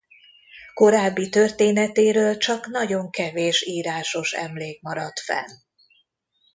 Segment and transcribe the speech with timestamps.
[0.73, 5.51] Korábbi történetéről csak nagyon kevés írásos emlék maradt fenn.